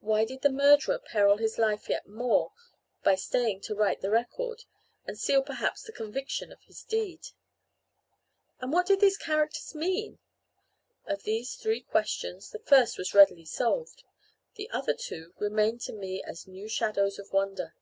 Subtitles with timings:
[0.00, 2.52] Why did the murderer peril his life yet more
[3.02, 4.64] by staying to write the record,
[5.06, 7.28] and seal perhaps the conviction of his deed?
[8.60, 10.18] And what did these characters mean?
[11.06, 14.04] Of these three questions, the first was readily solved.
[14.56, 17.72] The other two remained to me as new shadows of wonder.